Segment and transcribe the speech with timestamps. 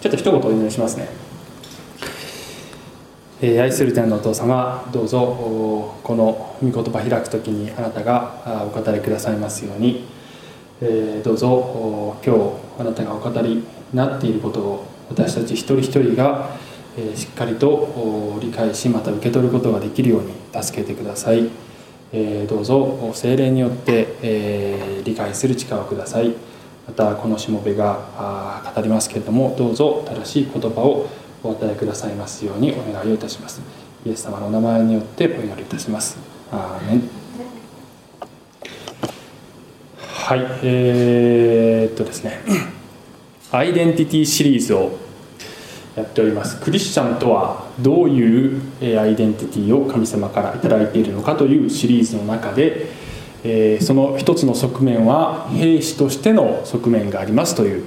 [0.00, 1.08] ちょっと一言お祈りしますね、
[3.42, 10.04] えー愛する天のお父様どうぞこの御言葉開く時にあなたがお語りくださいますように、
[10.80, 16.50] えーどうぞ今日あなたがお語りになっていることを私たち一人一人が、
[16.96, 21.48] えしっかりと理解しまた受け取ることができるように助けてください、
[22.12, 26.34] えーどうぞ精霊によって、えー理解する力をください。
[26.88, 31.06] またこのしもべが語りますけれどもどうぞ正しい言葉を
[31.44, 33.60] お与えくださいますようにお願いをいたします。
[34.06, 36.18] イエス様のお名前によってお祈りいたします。
[36.50, 37.02] アーメン。
[39.98, 42.40] はいえー、っとですね。
[43.52, 44.98] アイデンティティシリーズを
[45.94, 46.60] やっております。
[46.60, 52.86] クリスチャンとはどういうえアイデンティティを神様から頂いているのかというシリーズの中で
[53.44, 57.84] えーその一つの側面は兵士としての側面がありますという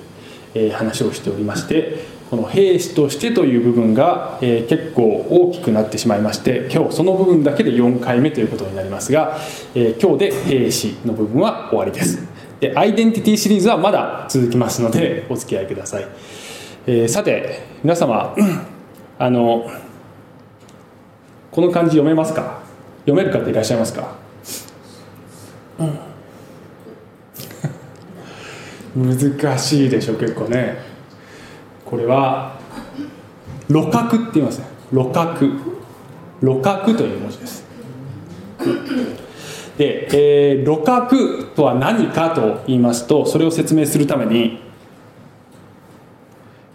[0.54, 9.38] えー話をしておりましてこの兵士としてという部分がえー結構大きくなってしまいまして今日その部分だけで4回目ということになりますが
[9.76, 12.26] え今日で兵士の部分は終わりです。
[12.62, 16.06] でアイデンティティシリーズはまだ続きますのでお付き合いください、
[16.86, 18.36] えさて皆様
[19.18, 19.68] あの
[21.52, 22.62] この漢字読めますか？
[23.08, 24.21] 読める方いらっしゃいますか？
[28.96, 30.78] 難しいでしょ結構ね。
[31.86, 32.60] これは
[33.70, 34.66] 路角って言いますね。
[34.92, 35.48] 路角。
[36.42, 37.66] 路角という文字です。
[39.78, 44.60] で、えー、とは何かと言いますとそれを説明するために、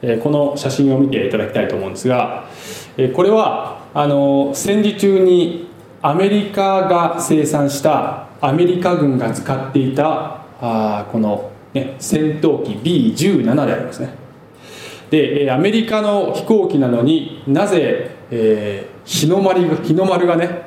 [0.03, 2.49] えこの写真を見ていただきたいと思うんですが、
[2.97, 5.69] えこれはあの戦時中に
[6.03, 14.11] アメリカが生産したアメリカ軍が使っていたあこの、ね、戦闘機 B17 でありますね。
[15.11, 20.63] でえーアメリカの飛行機なのになぜ、えー日の丸が日の丸がね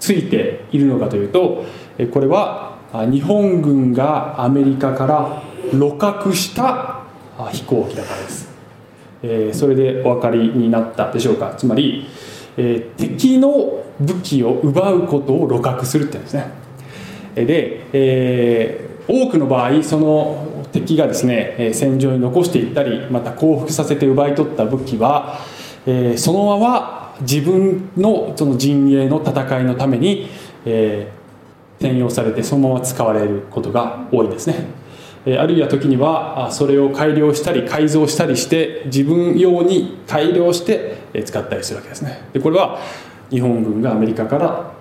[0.00, 1.64] ついているのかというと
[1.96, 7.04] えーこれはあ日本軍がアメリカから路角した
[7.38, 8.48] あ飛行機だからです、
[9.22, 11.54] えーそれでお分かりになったでしょうか。
[11.56, 12.06] つまり、
[12.56, 16.63] えー敵の武器を奪うことを路角するって言うんですね。
[17.34, 25.40] で、えー多くの場合その敵がですね戦場に残していったりまた降伏させて奪い取った武器は、
[25.84, 30.28] えーそのまま自分のその陣営の戦いのために、
[30.64, 31.24] えー
[31.80, 34.66] 転用されてそのまま使われることが多いですね。
[35.38, 42.28] あるいは時にはそれを改良したり改造したりして自分用に改良して使ったりするわけですね。
[42.32, 42.78] でこれは
[43.30, 44.73] 日本軍がアメリカから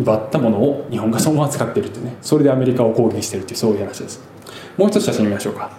[0.00, 2.16] 奪ったものを日本がそのまま使っているってね。
[2.22, 4.20] それでアメリカを攻撃しているっていうそういう話です。
[4.76, 5.70] もう一つ写真見ましょうか。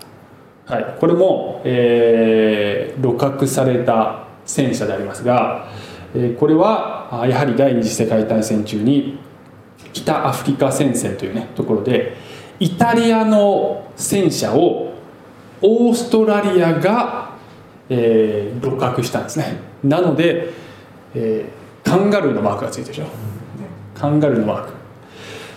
[0.65, 0.95] はい。
[0.99, 5.67] これも、えー、路角された戦車でありますが、
[6.13, 9.17] えーこれはあやはり第二次世界大戦中に
[9.93, 12.15] 北アフリカ戦線というねところで
[12.59, 14.93] イタリアの戦車を
[15.61, 17.35] オーストラリアが、
[17.89, 19.57] えー、路角したんですね。
[19.83, 20.51] なので、
[21.15, 23.05] えーカンガルーのマークがついてるでしょ
[24.01, 24.73] カンガルのマーク、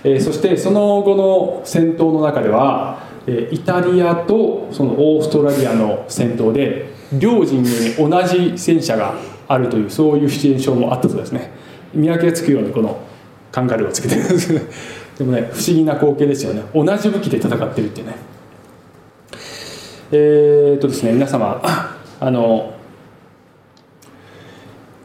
[0.05, 9.15] えーそしてその後の戦闘の中では、えーイタリアとそのオーストラリアの戦闘で両陣営に同じ戦車が
[9.49, 11.53] あるというそういうシチュエーションもあったそうですね。
[11.95, 13.01] 見分けがつくようにこの
[13.51, 14.49] カンガルーをつけてるんです。
[14.53, 14.61] け ど
[15.21, 16.65] でもね不思議な光景ですよね。
[16.75, 18.15] 同じ武器で戦ってるってね。
[20.13, 21.63] えーっとですね皆様
[22.21, 22.75] あの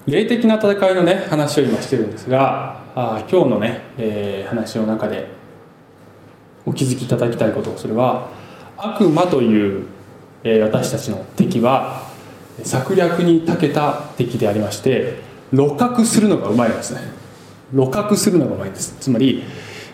[0.07, 5.29] 霊的な戦いのね話を今してるんですがあ今日のね、えー話の中で
[6.65, 8.27] お気づきいただきたいことそれは
[8.75, 9.85] 悪魔という、
[10.43, 12.09] えー私たちの敵は
[12.63, 15.21] 策略に長けた敵でありまして
[15.53, 16.99] 路角するのがうまいんですね。
[17.73, 18.97] 路角するのがうまいんです。
[18.99, 19.43] つまり、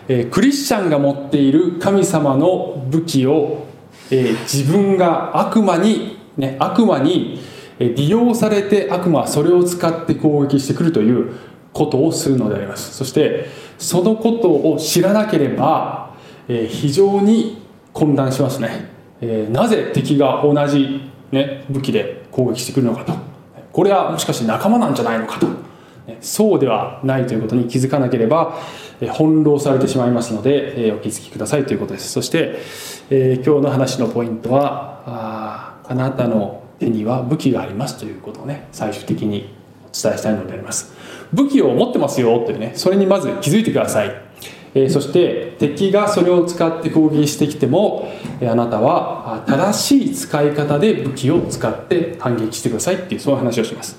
[0.08, 3.66] えークリスチャンが持っている神様の武器を、
[4.10, 7.40] え自分が悪魔に、ね、悪魔に
[7.78, 11.34] 利用されて悪魔はそれを使って攻撃してくるという
[11.76, 12.94] ことをするのであります。
[12.94, 13.46] そして
[13.78, 16.14] そのことを知らなければ、
[16.48, 17.62] えー非常に
[17.92, 18.90] 混乱しますね、
[19.20, 21.00] えーなぜ敵が同じ、
[21.32, 23.12] ね、武器で攻撃してくるのかと。
[23.72, 25.46] これはもしかして仲間なんじゃないのかと。
[26.20, 28.58] そうではないということに気づかなければ
[29.00, 32.10] え翻弄されてしまいますのでえお気づきくださいということです。
[32.10, 32.58] そして、
[33.10, 39.52] えー今日の話のポイントはああなたの手には武器がありますということをね最終的に
[39.84, 40.95] お伝えしたいのであります。
[41.32, 44.14] 武器を持ってますよというねそれにまず気づいてください、
[44.74, 48.12] えそして敵がそれを使って攻撃してきても
[48.42, 53.96] あなたは正しい使い方で武器を使って反撃してくださいっていうそういう話をします。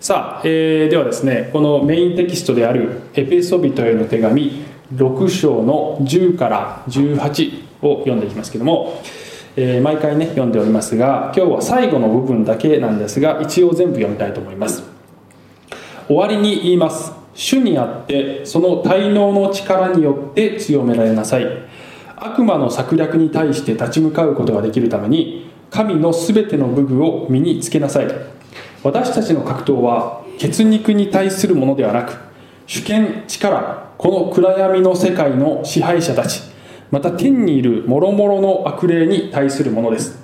[0.00, 4.64] さあ、えー、ではですねこのメインテキストであるエペソビトへの手紙
[4.94, 9.02] 6章の10から18を読んでいきますけども、
[9.56, 14.87] えー、毎回ね読んでおりますが今日は最後の部分だけなんですが一応全部読みたいと思います。
[16.08, 17.12] 終わりに言います。
[17.34, 21.46] 主にあってその滞納の力によって強められなさい。
[22.16, 28.06] 悪魔の策略に対して立ち向かうことができるために神のすべての武具を身につけなさい。
[28.82, 32.16] 私たちの格闘は血肉に対するものではなく
[32.66, 36.42] 主権力この暗闇の世界の支配者たち
[36.90, 40.18] また天にいる諸々の悪霊に対するものです。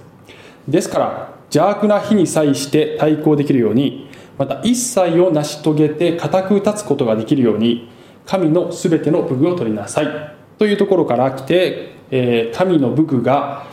[0.67, 4.09] ですから邪悪な日に際して対抗できるように
[4.39, 7.89] また一切を成し遂げて固く立つことができるように
[8.27, 10.35] 神のすべての武具を取りなさい。
[10.59, 13.67] というところから来て、えー、神の武具が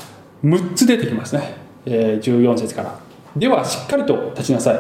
[0.44, 1.56] 6つ出てきますね、
[1.86, 3.00] えー、14節から。
[3.36, 4.80] ではしっかりと立ちなさい。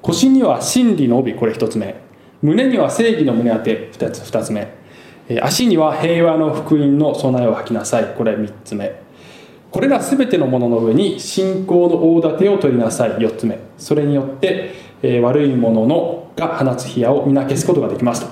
[0.00, 1.94] 腰には真理の帯これ1つ目。
[2.40, 4.72] 胸には正義の胸当て2つ ,2 つ目。
[5.42, 8.14] 足には平和の福音の備えを吐きなさい。
[8.16, 9.03] これ3つ目。
[9.74, 13.10] これら全てのものの上に信仰の大盾を取りなさい。
[13.14, 13.58] 4つ目。
[13.76, 14.72] それによって
[15.02, 18.28] え悪いもののが放つ火矢を皆消すことができますと。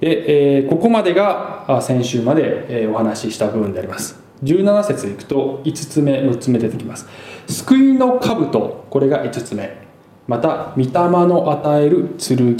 [0.00, 4.18] で、えここまでが先週までえお話しした部分であります。
[4.42, 7.06] 17節いくと5つ目6つ目出てきます。
[7.46, 8.86] 救いの兜。
[8.90, 9.80] これが5つ目。
[10.26, 10.90] また御霊
[11.28, 12.56] の与える剣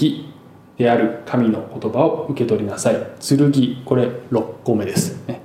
[0.79, 1.23] である。
[1.27, 2.95] 神の言葉を受け取りなさい。
[3.19, 3.83] 剣。
[3.85, 5.27] これ6個目です。
[5.27, 5.43] ね、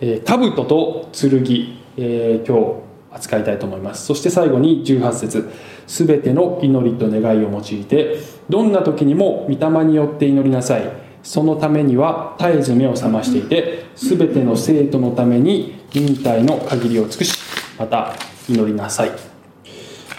[0.00, 4.06] えー、兜と剣、えー、今日扱いたいと思います。
[4.06, 5.50] そして最後に18節。
[5.86, 8.18] すべての祈りと願いを用いて
[8.48, 11.10] どんな時にも御霊によって祈りなさい。
[11.22, 17.38] そのためには絶えず目を覚ましていてすべての生徒のために忍耐の限りを尽くし
[17.78, 18.14] また
[18.48, 19.10] 祈りなさい、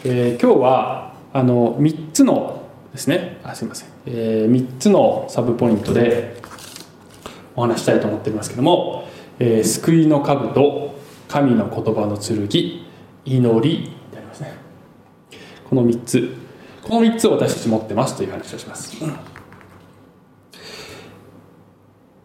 [0.04, 3.39] えー、今日はあの3つのですね。
[3.44, 6.39] あすいません、えー、3つのサブポイントで
[7.56, 9.07] お話したいと思っていますけども、
[9.39, 10.91] えー、救いの兜。
[11.31, 12.45] 神の言葉の剣
[13.24, 14.54] 祈りでありますね。
[15.69, 16.36] この3つ。
[16.83, 18.98] この3つを私たち持ってますという話をします、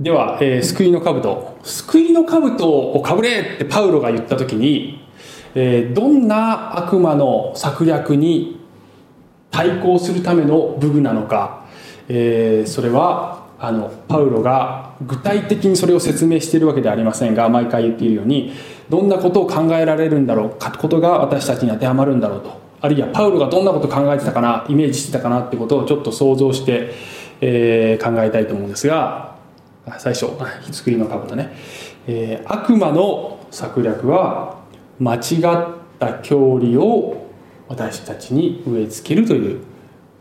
[0.01, 1.57] では、えー、救いの兜。
[1.63, 5.07] 救いの兜をかぶれってパウロが言った時に、
[5.55, 8.61] えー、どんな悪魔の策略に
[9.53, 11.65] 対抗するための武具なのか、
[12.09, 18.53] えー、それはあのパウロが具体的にそれを説明しているわけではありませんが毎回言っているように
[18.89, 26.93] どんなことを考えられるんだろうかことが私たちに当てはまるんだろうとあるいはパウロがどんなことを考えてたかなイメージしてたかなってことをちょっと想像して、
[27.41, 29.37] えー、考えたいと思うんですが
[29.99, 30.27] 最初
[30.73, 31.53] 作りの兜ね、
[32.07, 34.61] えー、悪魔の策略は
[34.99, 35.21] 間違っ
[35.99, 37.27] た教理を
[37.69, 39.61] 私たちに植え付けるという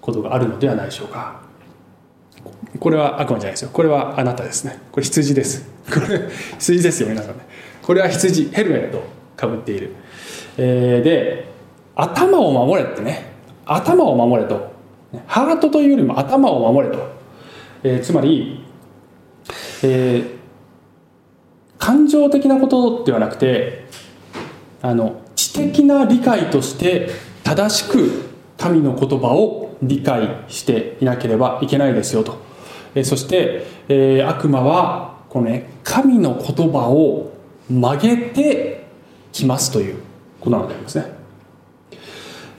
[0.01, 1.44] ことがあるのではないでしょうか。
[2.79, 3.69] これは悪魔じゃないですよ。
[3.71, 4.79] これはあなたですね。
[4.91, 5.69] これ羊です。
[5.91, 6.29] これ
[6.59, 7.45] 羊ですよ皆さんね。
[7.81, 9.03] これは羊ヘルメット
[9.35, 9.91] かぶっている、
[10.57, 11.49] えー、で
[11.95, 13.33] 頭を守れってね。
[13.65, 14.73] 頭を守れと。
[15.27, 17.07] ハートというよりも頭を守れと、
[17.83, 18.65] えー、つまり、
[19.83, 20.25] えー、
[21.77, 23.85] 感情的なことではなくて
[24.81, 27.09] あの知的な理解として
[27.43, 28.25] 正しく
[28.57, 32.39] 神の言葉を理解していなければいけないですよと、
[32.95, 37.33] え、そして、えー、悪魔はこのね神の言葉を
[37.69, 38.87] 曲げて
[39.33, 39.97] きますという
[40.39, 41.13] ことなんですね。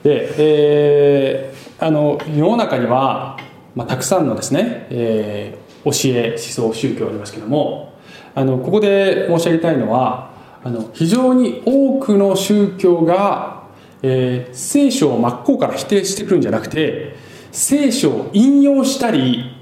[0.02, 3.38] で、えー、あの世の中には、
[3.74, 7.94] まあ、たくさんのですね、えー、教え思想宗教ありますけども
[8.34, 10.30] あのここで申し上げたいのは
[10.62, 13.64] あの非常に多くの宗教が、
[14.02, 17.16] えー、聖書を真っ向から否定してくるんじゃなくて
[17.52, 19.55] 聖書を引用したり、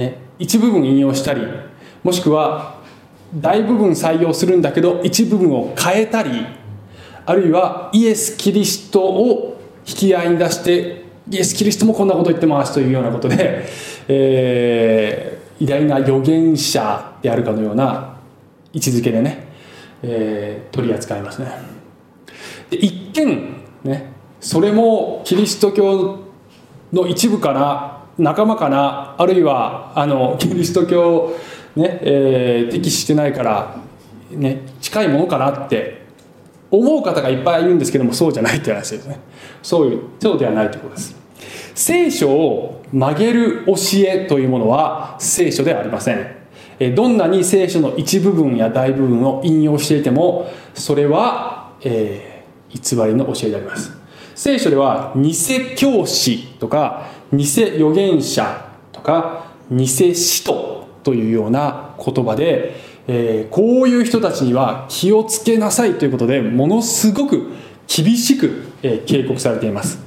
[0.00, 1.42] ね、一部分引用したり
[2.02, 2.80] もしくは
[3.34, 6.46] 大部分採用するんだけど一部分を変えたり
[7.26, 13.66] あるいはイエス・キリストを引き合いに出してイエス・キリストもこんなこと言ってますというようなことで、
[14.08, 18.16] えー、偉大な預言者であるかのような
[18.72, 19.48] 位置づけでね、
[20.02, 21.52] えー、取り扱いますね。
[22.70, 26.20] で一見ねそれもキリスト教
[26.90, 29.16] の一部かな仲間かな？
[29.18, 31.34] あるいはあのキリスト教
[31.76, 33.76] ねえー、適してないから、
[34.30, 36.02] ね、近いものかなって
[36.70, 39.20] 思う方がいっぱいいるんですけどもそうじゃないって話ですね。
[39.62, 41.16] そういうそうではないということです。
[41.74, 43.74] 聖書を曲げる教
[44.06, 46.94] えというものは聖書ではありません。
[46.94, 53.92] どんなに聖書の一部分や大部分を引用していてもそれは、えー、偽りの教えであります。
[54.34, 55.32] 聖書では偽
[55.76, 62.74] 教師とか偽預言者とか偽使徒というような言葉で、
[63.06, 67.52] えー、こういう人たちには気をつけなさいということでものすごく
[67.86, 69.98] 厳しく、えー、警告されています。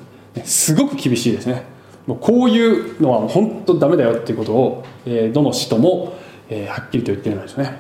[0.44, 1.64] すごく厳しいですね。
[2.08, 2.60] もうこうい
[2.98, 6.16] うのは本当ダメだよっていうことを、えー、どの使徒も、
[6.50, 7.80] えー、はっきりと言ってるんですね。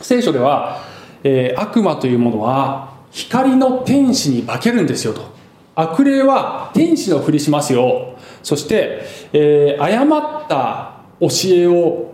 [0.00, 0.82] 聖書では、
[1.24, 5.22] えー、悪魔というものは光の天使に化けるんですよと。
[5.74, 8.09] 悪霊は天使のふりしますよ。
[8.42, 12.12] そして、えー、誤った教えを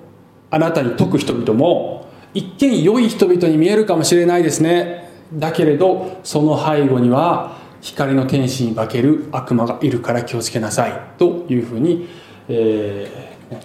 [0.50, 5.10] あなたに説く人々も一見良い人々に見えるかもしれないですね。
[5.32, 11.00] だけれどその背後には光の天使に化ける悪魔がいるから気をつけなさい。
[11.18, 12.08] というふうに、
[12.48, 13.56] えー、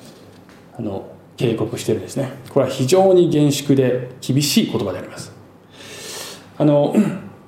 [0.78, 2.32] あの警告してるんですね。
[2.50, 5.34] これは非常に厳粛で厳しい言葉であります。
[6.58, 6.96] あの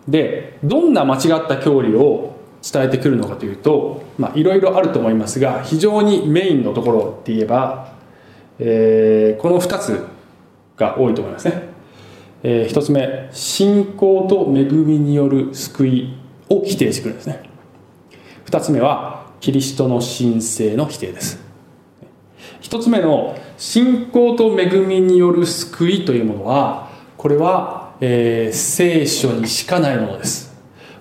[0.07, 2.32] でどんな間違った教理を
[2.63, 4.03] 伝えてくるのかというと
[4.35, 7.93] いろいろあると思いますが非常にメインのところって言えば、
[8.57, 10.07] えー、この2つ
[10.77, 11.63] が多いと思いますね、
[12.41, 16.17] えー、1つ目信仰と恵みによる救い
[16.49, 17.49] を否定してくるんですね。
[18.45, 21.41] 2つ目はキリストの神聖の否定です。
[22.61, 30.42] 1つ目の信仰と恵みによる救いというものはこれは、えー、聖書にしかないものです。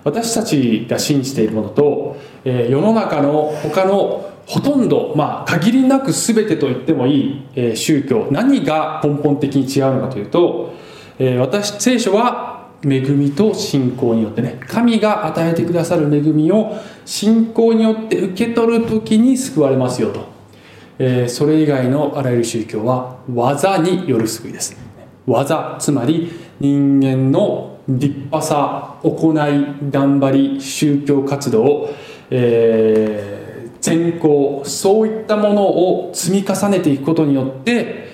[0.03, 10.73] 私たちが信じているものと、えー、世の中の他のほとんど、まあ、限りなく全てと言ってもいい、えー、宗教何が根本的に違うのかというと、
[11.17, 20.27] えー、私聖書は恵みと信仰によってね神が与えてくださる恵みを信仰によって受け取る時に救われますよと、
[20.99, 24.75] えー、それ以外のあらゆる宗教は技による救いです。
[25.25, 26.29] 技つまり
[26.59, 31.89] 人間の立派さ行い頑張り宗教活動、
[32.29, 38.07] えー、善行そういったものを積み重ねていくことによって、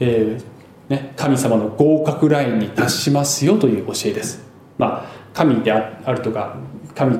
[0.00, 0.44] えー
[0.88, 4.44] ね、神様の合格ラインに達しますよという教えです。
[4.76, 6.56] まあ、神であるとか
[6.94, 7.16] 神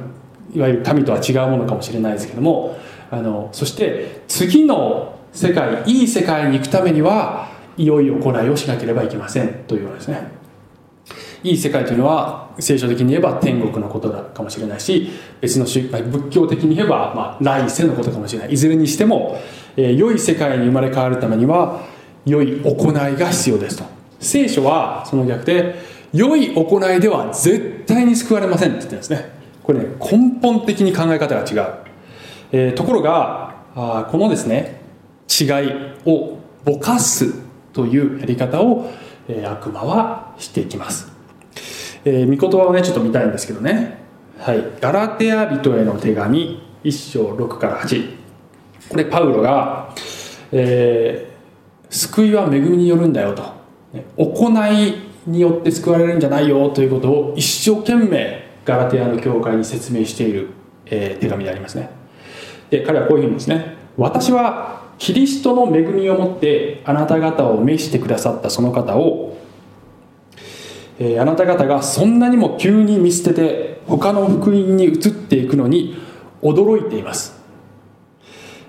[0.54, 2.76] いわゆる神とは違うものかもしれないですけども
[3.10, 10.41] あのそして次の世界いい世界に行くためには良いよ行いをしなければいけませんというわけですね。
[11.42, 18.52] いい世界というのは聖書的に言えば天国のことだかもしれないし別の宗仏教的に言えば、まあ、来世のことかもしれない。
[18.52, 19.40] いずれにしても、
[19.76, 21.82] えー、良い世界に生まれ変わるためには
[22.24, 23.84] 良い行いが必要ですと。
[24.20, 25.74] 聖書はその逆で
[26.12, 29.30] 良い行いでは絶対に救われませんって言ってるんですね。
[29.62, 31.74] これね根本的に考え方が違う、
[32.52, 34.80] えー、ところがあこのですね
[35.28, 35.48] 違い
[36.04, 37.32] をぼかす
[37.72, 38.90] というやり方を、
[39.28, 41.11] えー、悪魔はしていきます、
[42.04, 43.98] えー、御言葉をねちょっと見たいんですけどね。
[44.38, 44.64] はい。
[44.80, 48.16] ガラテヤ人への手紙1章6から8
[48.88, 49.94] これパウロが、
[50.50, 53.42] えー、救いは恵みによるんだよと。
[54.16, 54.94] 行い
[55.26, 60.48] によって救われるんじゃないよということを一生懸命ガラテヤの教会に説明している、
[60.86, 61.90] えー、手紙でありますね。
[62.70, 63.76] で彼はこういうふうにですね。
[63.96, 69.36] 私はキリストの恵みをもってあなた方を召してくださったその方を、
[70.98, 75.96] え、あなた方がそんなにも急に見捨てて他の福音に移っていくのに
[76.42, 77.40] 驚いています。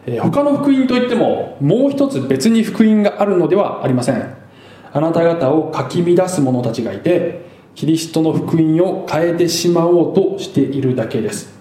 [0.06, 4.36] え他の福音といってももう一つ別に福音があるのではありません。
[4.92, 11.54] あなた方をかき乱す者たちがいてキリストの福音を変えてしまおうとしているだけです。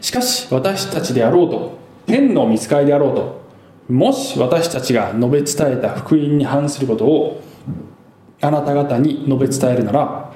[0.00, 3.40] しかし私たちであろうと天の見つかりであろうと
[3.88, 7.42] もし私たちが述べ伝えた福音に反することを
[8.40, 10.32] あなた方に述べ伝えるなら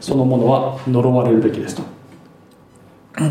[0.00, 1.82] そのものは呪われるべきですと。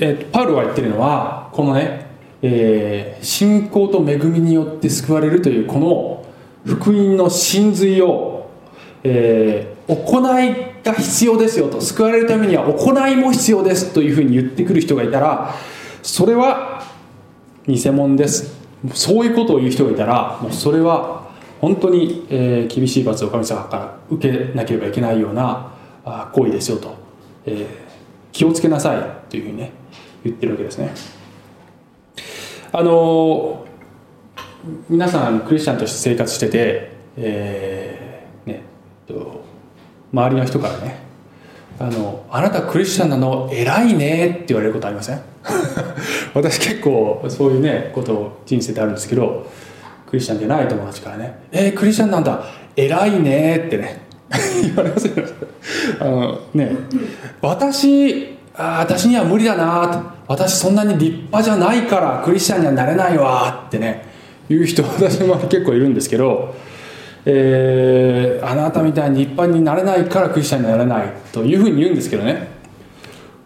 [0.00, 2.06] えパウロが言ってるのはこのね、
[2.42, 6.24] えー、信仰と恵みによって救われるというこの
[6.64, 8.48] 福音の真髄を、
[9.02, 11.80] えー、行いが必要ですよと。
[11.80, 15.54] 救われるためには行いも必要ですというふうに言ってくる人がいたら
[16.02, 16.82] それは
[17.66, 18.54] 偽物です。
[18.92, 21.23] そういうことを言う人がいたらもうそれは
[21.64, 25.72] 本当に、えー、厳しい罰を神様から受けなければいけないような
[26.04, 26.94] あ行為ですよと、
[27.46, 27.66] えー、
[28.32, 29.72] 気をつけなさいというふうにね
[30.22, 30.92] 言ってるわけですね。
[32.70, 33.64] あの
[34.90, 38.62] 皆さんクリスチャンとして生活してて、えー、ね
[39.08, 39.40] と
[40.12, 40.98] 周りの人からね
[41.78, 43.48] あの「あなたクリスチャンなの？
[43.50, 45.20] 偉いね」って言われることありません？
[46.34, 49.46] 私結構そういうねことを人生であるんですけど
[50.06, 52.44] クリスチャンでない友達からね「えー、クリスチャンなんだ。
[52.76, 54.02] 偉いね」ってね。
[54.62, 55.12] 言われますよ。
[56.00, 56.72] あのね。
[57.40, 64.06] 私あ私には無理だなと私そんなに立派じゃないからクリスチャンにはなれないわってね。
[64.48, 66.54] 言う人私も結構いるんですけど、
[67.24, 72.54] えー、あなたみたいに立派になれないからクリスチャンになれないというふうに言うんですけどね。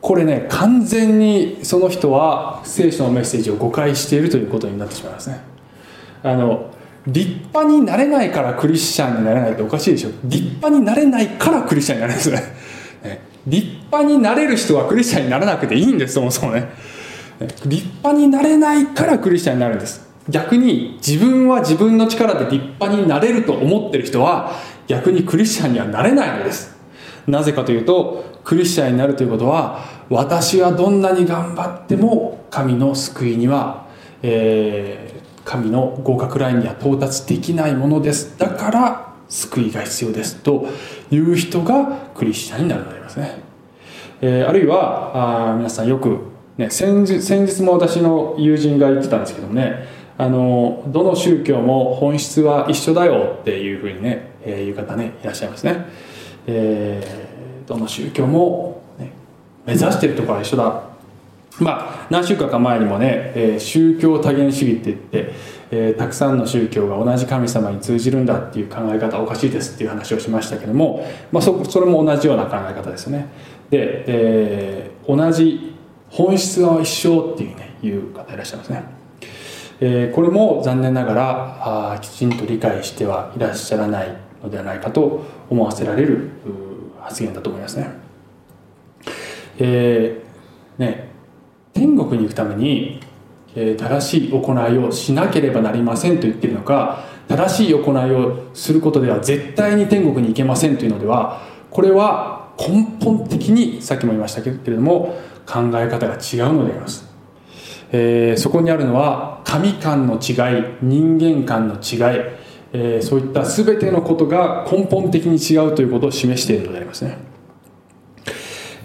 [0.01, 5.41] これね完全にその人は聖書のメッセージを誤解しているということになってしまいますね。
[6.23, 6.71] あの
[7.07, 10.11] 立派になれないからクリスチャンになれないっておかしいでしょ。
[10.25, 12.69] 立派になれないからクリスチャンになれないですね。
[13.47, 16.69] 立派になれる人はクリスチャンにならなくていいんですそもそもね。
[17.65, 20.07] 立派になれないからクリスチャンになるんです。
[20.29, 24.53] 逆に自分は自分の力で立派になれると思ってる人は
[24.87, 26.77] 逆にクリスチャンにはなれないのです。
[27.27, 33.87] なぜかというとクリスチャンになるということは私はどんなに頑張っても神の救いには、
[34.23, 35.08] えー、
[35.49, 38.37] 神の合格ラインには到達できないものです。
[38.39, 40.67] だから救いが必要ですと
[41.11, 43.43] いう人がクリスチャンになるのでありますね、
[44.21, 46.19] えー、あるいはあ皆さんよく、
[46.59, 49.97] ね、先日先日も私の友人が言ってたんですけどもね。
[50.21, 55.87] あのどの宗教も本質は一緒だよっていうふうにね、えー、言う方ねいらっしゃいますね、
[56.49, 59.13] えー、どの宗教も、ね、
[59.65, 60.88] 目指してるところは一緒だ。
[61.61, 73.27] まあ何週間か前にもね、えー、宗教多元主義って言ってえー、たくさんの宗教が同じ神様に通じるんだっていう考え方おかしいですっていう話をしましたけども、まあ、そそれも同じような考え方ですよね。
[73.71, 75.77] で、えー、同じ
[76.09, 78.83] 本質は一緒っていうねいう方いらっしゃいますね、
[79.81, 86.31] えー、これも残念ながらあきちんと理解してはいらっしゃらないのではないかと思わせられる
[87.03, 87.91] 発言だと思いますね。
[89.59, 91.08] えー、ね
[91.79, 93.01] 天国に行くために
[93.55, 107.09] え正しい行いをしなければなりませんと言ってるのか正しい行いをすることでは絶対に天国に行けませんというのではこれは根本的にさっきも言いましたけれども考え方が違うのであります、
[107.93, 111.81] えー、そこにあるのは神観の違い人間観の違い、
[112.73, 117.19] えー、そういった全てのことが根本的に違うということを示しているのでありますね。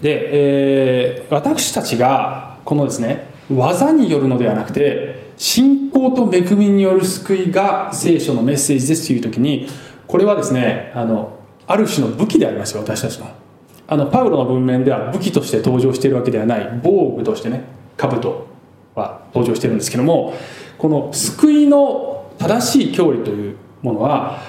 [0.00, 9.68] で、えー、私たちがこのですね技によるのではなくて信仰と恵みによる救いが聖書のメッセージですという時に
[10.06, 13.26] これはですねあのある種の武器でありますよ私たちの。
[13.86, 17.64] あのパウロの文面では武器として登場しているわけではない防具としてね
[17.98, 18.46] 兜
[18.94, 20.34] は登場してるんですけども
[20.78, 24.40] この救いの正しい教理というものは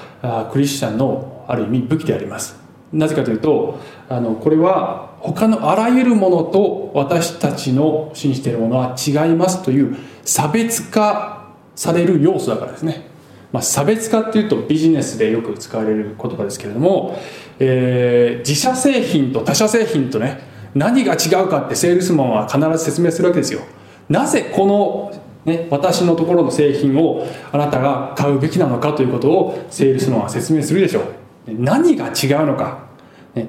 [0.54, 2.56] クリスチャンのある意味武器であります。
[2.94, 13.08] なぜかというとあのこれは他のあらゆるものと私たちの信じているものは違いますという差別化される要素だからですね、
[13.52, 17.18] まあ、差別化っていうとビジネスでよく使われる言葉ですけれども、
[17.60, 20.42] えー、自社製品と他社製品とね
[20.74, 23.62] 何が違うかってセールスマンは必ず説明するわけですよ。
[24.10, 31.04] なぜこのね、私のところの製品をあなたが買うべきなのかということをセールスマンは説明するでしょう。
[31.48, 32.85] 何が違うのか。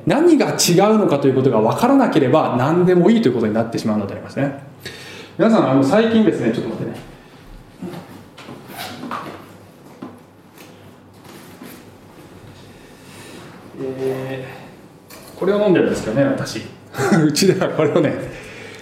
[0.05, 4.65] 何が違うのかということが分からなければ何でもいいということになってしまうのでありますね。
[5.39, 6.99] 皆さんあの最近ですねちょっと待ってね。
[13.79, 16.63] えー、これを飲んでるんですけどね私。
[17.25, 18.15] うちではこれをね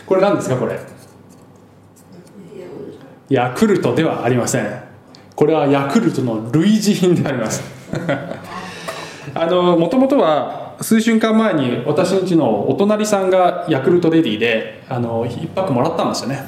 [0.07, 0.79] これ何ですかこれ？
[3.29, 4.85] ヤクルトではありません。
[5.35, 7.62] これはヤクルトの類似品であります。
[9.35, 16.43] あのもともとは数週間前に私んちのお隣さんがヤクルトレディであの1泊もらったんですよね。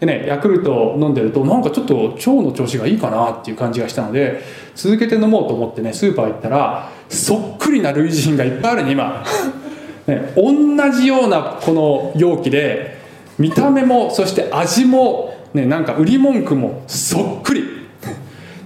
[0.00, 4.42] でねヤクルト飲んでるとなんかちょっと腸の調子がいいかなっていう感じがしたので
[4.74, 9.24] 続けて飲もうと思ってねスーパー行ったらそっくりな類似品がいっぱいあるね今。
[10.06, 12.98] ね同じようなこの容器で
[13.38, 17.64] 見た目もそして味もねなんか売り文句もそっくり。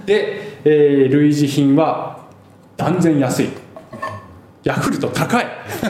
[0.05, 2.19] で、えー、類似品は
[2.75, 3.49] 断然安い。
[4.63, 5.45] ヤクルト高い。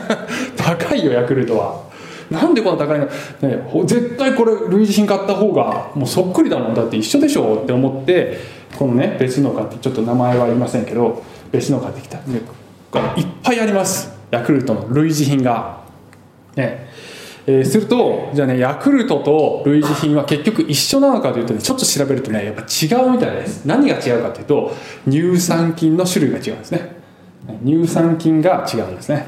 [0.58, 1.90] 高いよヤクルトは。
[2.30, 6.74] なんでこんな高いの、ね、絶対これ類似品買った方がもうそっくりだもん。
[6.76, 8.38] だって一緒でしょって思って
[8.78, 14.12] このね別の買ってちょっと名前は言いませんけど別の買ってきた、いっぱいあります。
[14.30, 15.80] ヤクルトの類似品が。
[16.56, 16.88] ね。
[17.48, 23.66] えー、するとじゃあねヤクルトと類似品は結局一緒なのかというとねちょっと調べるとねやっぱ違うみたいです。
[23.66, 24.76] 何が違うかというと
[25.10, 26.99] 乳酸菌の種類が違うんですね。
[27.64, 29.26] 乳酸菌が違うんですね、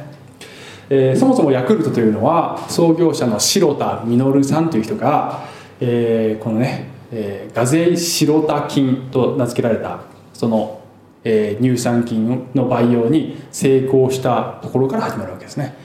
[0.89, 5.45] えー、そもそもヤクルトというのは創業者の白田稔さんという人が、
[5.79, 10.01] えー、このね、えー、ガゼイシロタ菌と名付けられた
[10.33, 10.81] その、
[11.23, 15.75] えー、乳酸菌の培養に成功したところから始まるわけですね、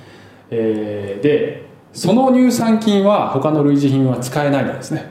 [0.50, 5.10] えー、でその乳酸菌は他の類似品は使えないんですね、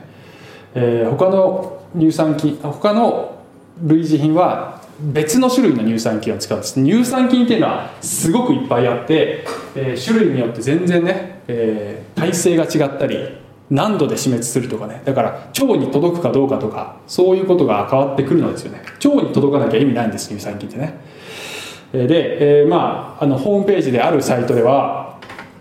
[0.74, 3.36] えー、他の乳酸菌他の
[3.82, 6.74] 類似品は別の種類の乳酸菌を使うんです。
[6.74, 15.02] 乳酸菌っていうのはすごくいっぱいあって、えー、種類によって全然ね、えー、体性が違ったり何度で死滅するとかね。
[15.04, 18.82] だから腸に届くかどうかとかそういうことが変わってくるのですよね。
[19.04, 20.98] 腸に届かなきゃ意味ないんです乳酸菌ってね。
[21.92, 25.18] で、えー、まああのホームページであるサイトでは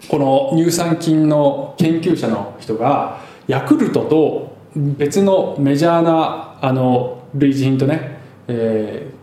[0.07, 9.14] この乳酸菌の研究者の人がヤクルトと別のメジャーなあの類似品とね、えー、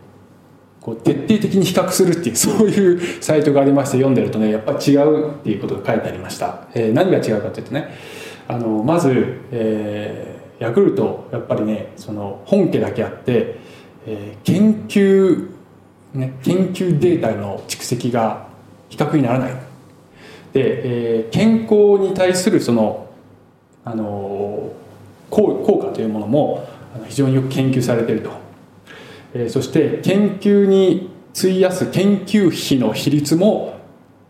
[0.83, 7.87] こう徹底的に比較するっていう そういうサイトがありまして読んでるとねやっぱ違うっていうことが書いてありました、えー、何が違うかというとね
[8.47, 13.55] あのまず、えー、ヤクルトやっぱりねその本家だけあって、
[14.05, 15.47] えー、研究、
[16.13, 18.47] ね、研究データの蓄積が
[18.89, 19.51] 比較にならない。
[20.51, 23.07] で、えー、健康に対するその
[23.85, 24.71] あの
[25.29, 26.67] 効効果というものも
[27.07, 28.42] 非常によく研究されていると、
[29.33, 33.79] えー、そして研究に費やす研究費の比率も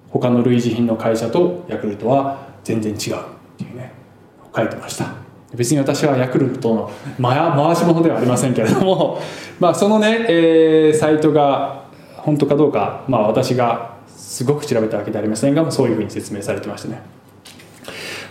[0.09, 2.99] 他の類似品の会社とヤクルトは全然違うっ
[3.57, 3.91] ていうね
[4.55, 5.23] 書いてました。
[5.55, 9.19] 別に私はヤクルトの回し物ではありませんけれども
[9.59, 11.83] まあそのね、えー、サイトが
[12.15, 17.01] 本当かどうか、まあ、私がすごく調べたわけではありませんがそういうふうに説明されてましたね。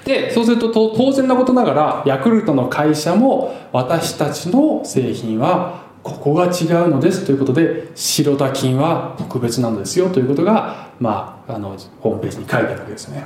[0.05, 13.25] でそうすると当然なことながらヤクルトの会社も私たちの製品はここが違うのですということで白田菌は特別なのですよということが、まあ、あのホームページに書いてあるわけですね。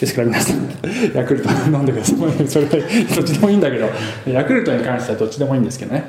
[0.00, 0.68] ですから皆さん
[1.14, 2.70] ヤクルト飲んでくださいそれは
[3.14, 3.88] どっちでもいいんだけど
[4.26, 6.04] ヤクルトに関してはどっちでもいいんですけどね。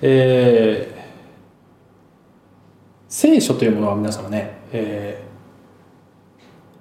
[0.00, 0.98] えー、
[3.08, 5.24] 聖書というものは皆様ね、え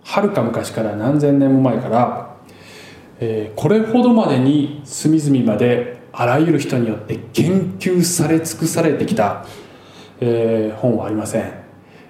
[0.04, 2.36] はるか昔から何千年も前から、
[3.20, 9.46] えー、これほどまでに隅々まであらゆる人によって研究され尽くされてきた、
[10.20, 11.54] えー、本はありません、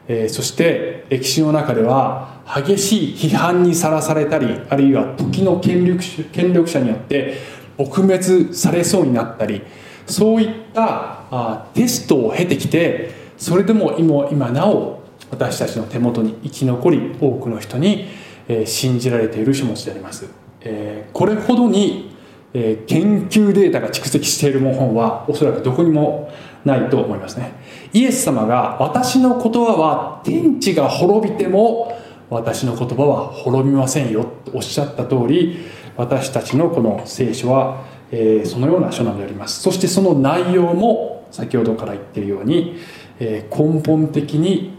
[0.08, 7.38] えー、そして歴史の中では激しい批判にさらされたりあるいは時の権力権力者によって
[7.78, 9.62] 撲滅されそうになったり
[10.06, 18.08] そういったあテストを経てきてそれでも今今なお私たちの手元に生き残り多くの人に、
[18.48, 20.26] え信じられている書物であります、
[20.62, 22.16] えこれほどに、
[22.54, 26.32] え研究データが蓄積している本はおそらくどこにも
[26.66, 27.54] ないと思いますね。
[27.94, 31.98] イエス様が私の言葉は天地が滅びても
[32.30, 39.62] 私の言葉は滅びませんよとおっしゃった通り私たちのこの聖書は、えそのような書なのであります。
[39.62, 42.78] そしてその内容も先ほどから言っているように、
[43.20, 44.78] え根本的に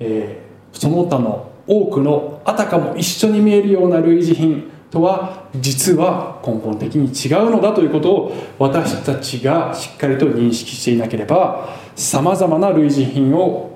[0.00, 0.40] え、
[0.72, 13.70] その他の多くのあたかも一緒に見えるような類似品とは実は根本的に違うのだということを私たちがしっかりと認識していなければさまざまな類似品を、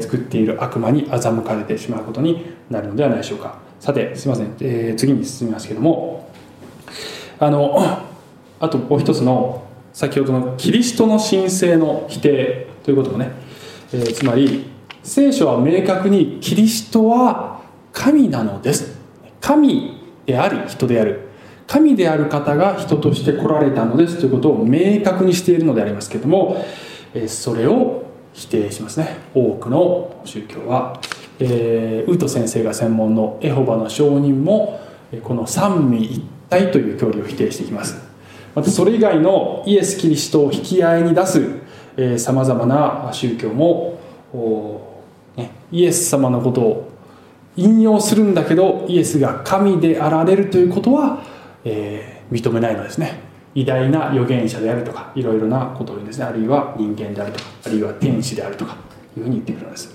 [0.00, 3.58] 作っている悪魔に欺かれてしまうことになるのではないでしょうか。
[3.80, 6.30] さてすいません、えー、次に進みますけども
[7.40, 7.76] あの
[8.60, 13.32] あともう一つの先ほどのキリストの神聖の否定ということもね、
[13.92, 14.70] えー、つまり
[15.02, 17.60] 聖書は明確にキリストは
[17.92, 18.96] 神なのです。
[19.40, 21.28] 神であり人である。
[21.66, 26.62] 神である方が人として来られたのですということを明確にしているのでありますけれども
[27.26, 29.16] それを否定しますね。
[29.34, 31.00] 多くの宗教は、
[31.38, 34.80] えー、ウート先生が専門のエホバの証人も
[35.22, 37.96] この三位一体という教理を否定していきます。
[38.54, 43.98] またそれ以外のイエス・キリストを引き合いに出すさまざまな宗教も
[45.36, 46.93] ね、イエス様のことを
[47.56, 51.22] 引用するんだけどイエスが神であられるということは、
[51.64, 53.20] えー、認めないのですね。
[53.54, 56.24] 偉大な預言者であるとかいろいろなことを言うんですね。
[56.24, 58.76] あるいは人間であるとかあるいは天使であるとか
[59.16, 59.94] いうふうに言ってくるのです。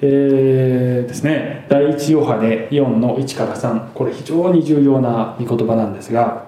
[0.00, 1.66] えー、ですね。
[1.68, 6.44] 第一ヨハネ4の1から3これ非常に重要な御言葉なんですが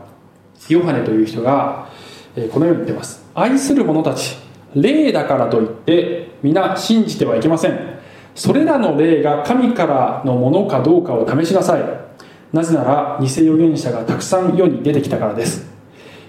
[0.68, 1.88] ヨハネという人が
[2.52, 3.24] このように言ってます。
[3.34, 4.36] 愛する者たち
[4.74, 7.97] 霊だからといって皆信じてはいけません。
[8.38, 11.82] それらの霊が神からのものかどうかを試しなさい。
[12.52, 15.68] なぜなら偽預言者がたくさん世に出てきたからです。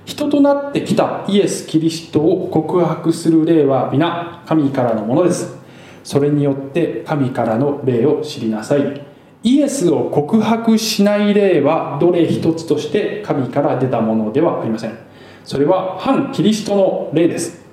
[0.06, 5.56] 人となってきたイエス・キリストを告白する霊は皆神からのものです。
[6.04, 9.06] それによって神からの霊を知りなさい。
[9.44, 14.98] イエスを告白しない霊はどれ一つとして神から出たものではありません。
[15.46, 17.64] それは反キリストの霊です。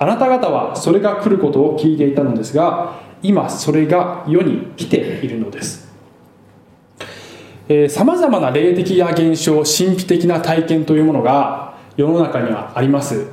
[0.00, 5.88] あなた方はそれが来ることを聞いていたのですが今それが世に来ているのです。
[7.88, 13.28] さまざまな霊的な現象神秘的な体験というものが世の中にはあります。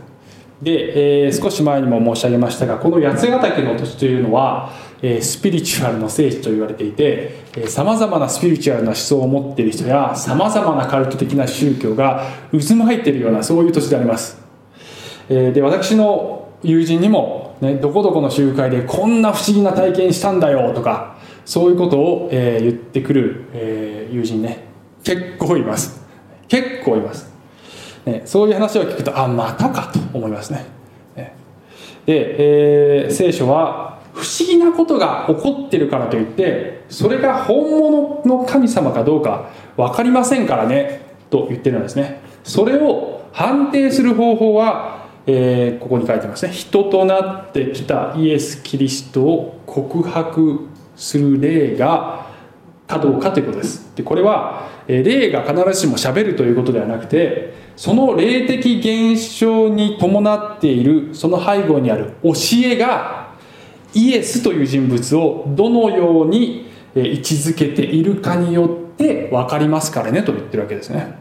[0.61, 14.37] で、えー、少し前にも申し上げましたがこの八ヶ岳の土地というのは、えー、スピリチュアルの聖地と言われていてさまざまなスピリチュアルな思想を持っている人やさまざまなカルト的な宗教が渦巻いているようなそういう土地であります、
[15.29, 24.65] えー、で私の友人にも、ね、どこどこの集会でこんな不思議な体験したんだよとかそういうことを、えー、言ってくる、えー、友人ね。
[25.03, 26.01] 結構います。
[26.47, 27.31] 結構います、
[28.05, 30.65] ね、そういう話を聞くとあまたかと思いますね。
[32.05, 42.21] で、えー、聖書は不思議なことが起こってるからといってそれが本物の神様かどうか分かりませんからねと言ってるんですね。
[42.43, 46.51] それを判定する方法は、えー、ここに書いてますね。
[46.51, 52.25] 人となってきたイエス・キリストを告白する霊が
[52.87, 53.95] かどうかということです。
[53.95, 62.33] でこれはえ霊が必ずしもしゃべるということではなくてその霊的現象に伴っているその背後にある教
[62.65, 63.31] えが
[63.93, 71.20] イエスという人物をどのように位置づけているかによって分かりますからねと言ってるわけですね。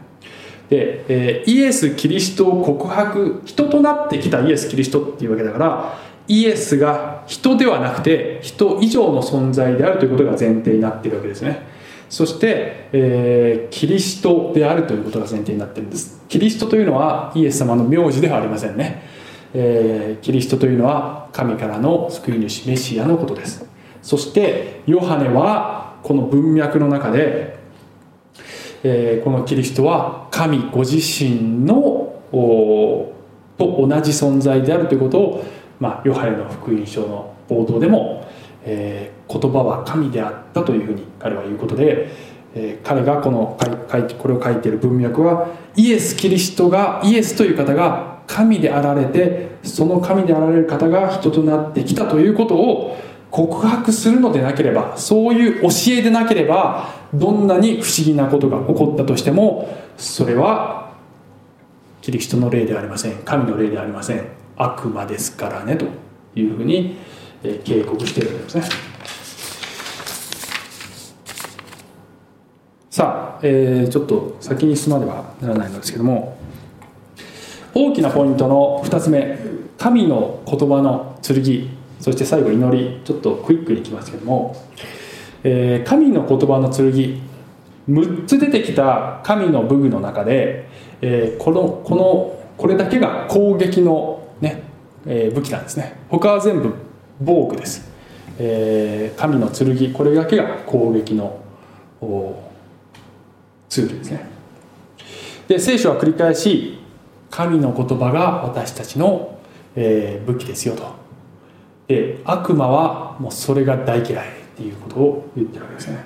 [0.71, 11.67] で、えイエス・キリストを告白人となってきたイエス・キリストっていうわけだからイエスが人ではなくて人以上の存在であるということが前提になっているわけですね。
[12.09, 16.21] そして、えー、キリストであるということが前提になっているんです。
[16.29, 19.03] キリストというのはイエス様の名字ではありませんね、
[19.53, 23.65] えー、キリストというのは神からの救い主メシアのことです。
[24.01, 27.59] そしてヨハネはこの文脈の中で、
[28.83, 35.45] えー、このキリストは神ご自身のと同じ存在であるということを
[35.81, 38.23] まあ、ヨハネの福音書の冒頭でも、
[38.63, 42.07] えー、言葉は神であったというふうに彼は言うことで、
[42.53, 43.57] えー、彼がこの
[44.19, 52.97] これを書いている文脈はイエス・キリストがイエスという方が神であられてその神であられる方が人となってきたということを
[53.31, 60.91] 告白するのでなければそういう教えでなければどんなに不思議なことが起こったとしてもそれは
[62.01, 63.17] キリストの霊ではありません。
[63.19, 64.25] 神の霊ではありません。
[64.57, 65.85] 悪魔ですからねと
[66.35, 66.97] いうふうに
[67.63, 68.63] 警告しているわけですね。
[72.89, 76.37] さあ、えー、ちょっと先に進まねばならないのですけども
[77.73, 79.39] 大きなポイントの2つ目。
[79.77, 81.80] 神の言葉の剣。
[82.01, 84.55] そして最後祈りちょっとクイックにいきますけども、
[85.43, 86.91] えー、神の言葉の剣
[87.87, 90.67] 6つ出てきた神の武具の中で、
[91.01, 94.63] えー、このこのこれだけが攻撃のね、
[95.05, 95.95] えー、武器なんですね。
[96.09, 96.73] 他は全部
[97.19, 97.89] 防具です、
[98.39, 101.39] えー、神の剣これだけが攻撃の
[103.69, 104.25] ツールですね。
[105.47, 106.79] で聖書は繰り返し
[107.29, 109.37] 神の言葉が私たちの、
[109.75, 111.00] えー、武器ですよと。
[111.91, 116.05] で悪魔はもうそれが大嫌いっていうことを言ってるわけですね。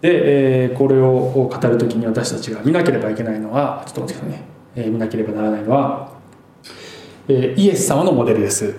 [0.00, 4.44] で、えー、これを語る時に私たちが見なければいけないのはちょっと待ってくださいね、
[4.76, 6.20] えー、見なければならないのは
[7.28, 8.74] えイエス様のモデルです。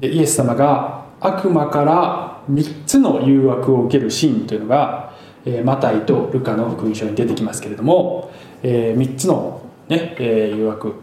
[0.00, 5.12] でイエス様が悪魔から3つの誘惑を受けるシーンというのが、
[5.44, 8.30] えマタイとルカの福音書に出てきますけれども、
[8.62, 10.94] え3つの、ねえ誘惑。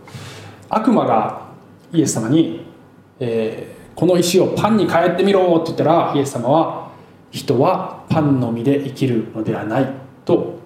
[0.69, 1.49] 悪魔が
[1.91, 2.65] イエス様に、
[3.19, 6.91] えこの石をパンに変えてみろって言ったらイエス様は
[7.31, 9.87] 人はパンの実で生きるのではない
[10.25, 10.59] と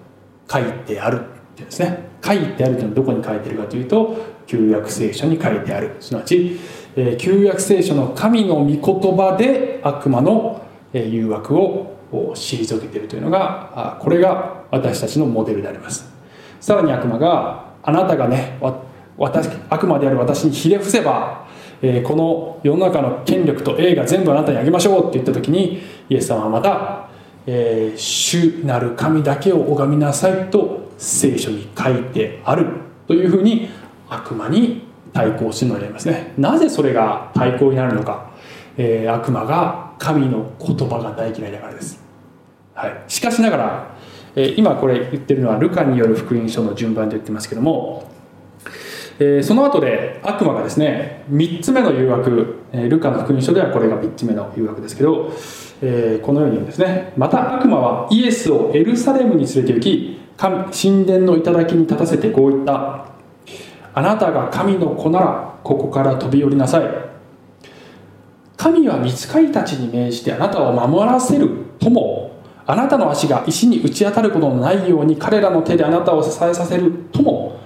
[0.50, 2.10] 書いてあるってですね。
[2.22, 4.16] 書いてあるというのはどこに書いてるかというと
[4.46, 5.96] 旧約聖書に書いてある。
[6.00, 6.58] すなわち、
[6.96, 16.12] え旧約聖書の神の御言葉で悪魔の誘惑を退けているというのがこれが私たちのモデルであります。
[16.60, 18.58] さらに悪魔があなたがね
[19.16, 21.46] 私悪魔である私にひれ伏せば、
[21.82, 27.08] えこの世の中の権力と栄が全部あなたにあげましょうって言った時にイエス様はまた、
[27.46, 32.66] えー、主なる神だけを拝みなさいと聖書に書いてある
[33.06, 33.70] というふうに
[34.08, 36.34] 悪魔に対抗するのでありますね。
[36.36, 38.30] なぜそれが対抗になるのか、
[38.76, 42.02] えー、悪魔が神の言葉が大嫌いだからです、
[42.74, 43.94] はい、しかしながら、
[44.36, 48.10] え、今これ言ってるのはルカによる福音書の順番で言ってますけども、
[49.22, 55.30] えー、その後で悪魔がですね3つ目の誘惑、えルカの福音書ではこれが3つ目の誘惑ですけど、
[55.82, 57.12] えこのようにですね。
[57.18, 63.06] また悪魔はイエスをエルサレムに連れて行き神殿の頂に立たせてこう言った。
[63.92, 66.84] あなたが神の子ならここから飛び降りなさい。
[68.56, 71.50] 神は見つかりたちに命じてあなたを守らせる。
[71.78, 76.90] ともあなたの足が石に打ち当たることのないように彼らの手であなたを支えさせる。
[77.12, 77.59] とも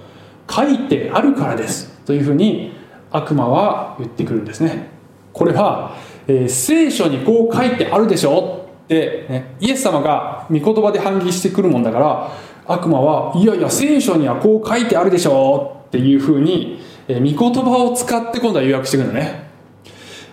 [0.55, 1.91] 書いてあるからです。
[2.05, 2.71] というふうに
[3.11, 4.89] 悪魔は言ってくるんですね。
[5.33, 12.31] これは、えー、聖書にこう書いてあるでしょって、ね、イエス様が御言葉で反撃してくるもんだから
[12.65, 19.49] 悪魔はいやいや聖書にはこう書いてあるでしょっていうふうに、えー、御言葉を使って今度は誘惑してくるのね、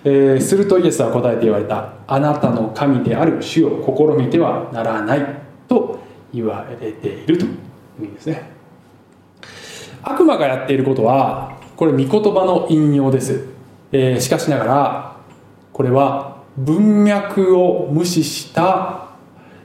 [0.04, 1.94] えー、するとイエスは答えて言われた。
[2.06, 5.26] あなたの神である主を試みてはならない
[5.66, 5.98] と
[6.32, 7.52] 言われているという
[8.00, 8.61] 意味ですね。
[10.02, 13.46] 悪魔がやっていることはこれ御言葉の引用です、
[13.92, 15.16] えー、しかしながら
[15.72, 19.08] これは文脈を無視した、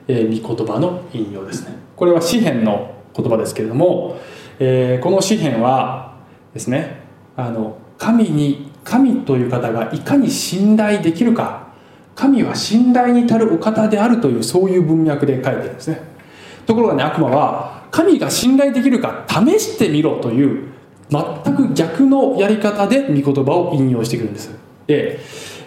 [0.07, 1.75] えー、御言葉の引用ですね。
[1.95, 4.17] これは詩篇の言葉ですけれども、
[4.59, 6.15] えー、この詩篇は
[6.53, 7.01] ですね
[7.35, 11.67] あの神に神という方がいかに信頼できるか
[12.15, 16.01] 神は信頼に足るお方であるというそういう文脈で書いてるんですね。
[16.65, 20.67] ところがね悪魔は神が信頼できるか試してみろという
[21.09, 24.51] 全く逆のやり方で御言葉を引用してくるんです。
[24.87, 25.19] で、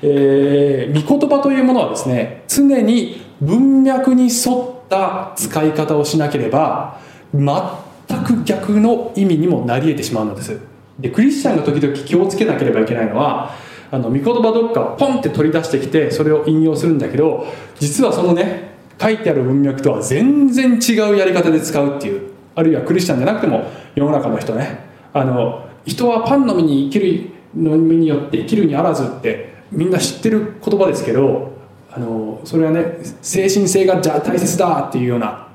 [0.03, 6.99] えー、御言葉というものはですね常に文脈に沿った使い方をしなければ
[7.33, 10.61] 全く逆の意味にもなり得てしまうのです。
[10.99, 13.55] でクリスチャンが時々気をつけなければいけないのは
[13.91, 17.47] あの御言葉どっかポンって取り出してきてそれを引用するんだけど
[17.79, 18.70] 実はそのね
[19.01, 24.91] 書いてある文脈とは全然違うやり方で使うっていうあるいはクリスチャンじゃなくても世の中の人ね。
[25.13, 31.53] あの人はパンの実に生きるのみによって生きるにあらずってみんな知ってる言葉ですけど
[31.91, 35.49] あのそれはね精神性がじゃあ大切だっていうような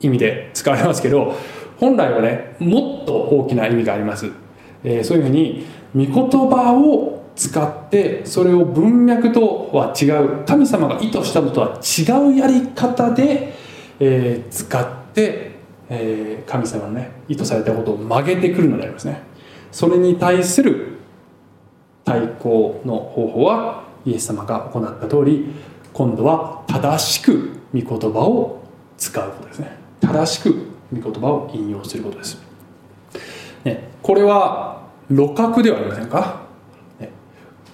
[0.00, 1.34] 意味で使われますけど
[1.80, 4.30] 本来はねもっと大きな意味があります、
[4.84, 7.11] えー、そういうふうに御言葉を
[7.42, 10.44] 使ってそれを文脈とは違う。
[10.46, 12.02] 神様が意図したのとは違
[12.32, 13.54] うやり方で、
[13.98, 15.52] えー、使って、
[15.88, 19.22] えー、神様のね意図されたことを曲げてくるのでありますね。
[19.72, 20.98] それに対する
[22.04, 25.46] 対抗の方法はイエス様が行った通り
[25.92, 28.62] 今度は正しく御言葉を
[28.98, 29.76] 使うことですね。
[30.00, 32.38] 正しく御言葉を引用することです、
[33.64, 36.41] ね、これは露覚ではありませんか？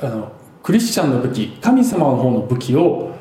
[0.00, 0.32] あの
[0.62, 3.12] クリスチャンの武器神様の方の武器を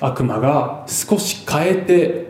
[0.00, 2.28] 悪魔が少し変えて、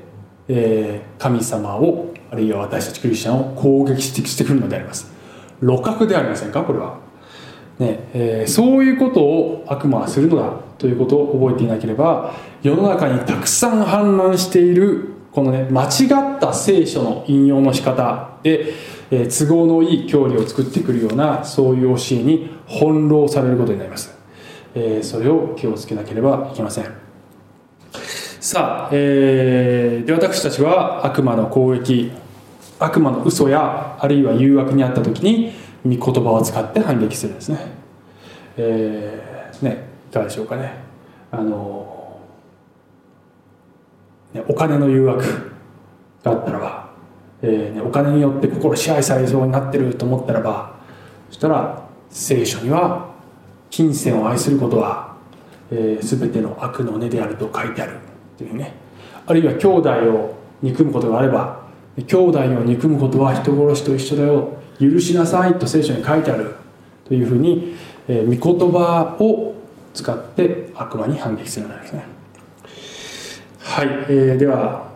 [0.48, 5.12] えー、神様をあるいは私たちクリスチャンを攻撃してくるのであります。
[5.60, 6.64] 露覚でありませんか？
[6.64, 6.98] これは、
[7.78, 18.74] ねえー、そういうことを悪魔はするのだということを覚えていなければ世の中にたくさん氾濫しているこのね間違った聖書の引用の仕方で
[19.10, 24.16] え都合のいい教理を作ってくるようなそういう教えに翻弄されることになります、
[24.74, 27.06] えそれを気をつけなければいけません。
[28.46, 32.12] さあ、えー、で私たちは悪魔の攻撃
[32.78, 35.52] 悪魔の嘘やあるいは誘惑にあった時に
[35.84, 37.58] 御言葉を使って反撃するんですね。
[38.56, 40.74] えー、ねいかがでしょうかね。
[41.32, 42.20] あの
[44.32, 45.24] ねお金の誘惑
[46.22, 46.85] があったらば
[47.48, 50.74] えーね、お金によって心支配されそうになってると思ったらば
[51.28, 53.14] そしたら聖書には
[53.70, 55.16] 金銭を愛することは、
[55.70, 57.98] えー、全ての悪の根であると書いてある。
[58.38, 58.74] というね。
[59.26, 64.56] あるいは兄弟を憎むことがあれば兄弟を憎むことは人殺しと一緒だよ。
[64.80, 66.54] 許しなさいと聖書に書いてある。
[67.04, 67.76] というふうに、
[68.08, 69.54] えー、御言葉を
[69.94, 72.04] 使って悪魔に反撃するのですね。
[73.60, 74.90] はい、えー、では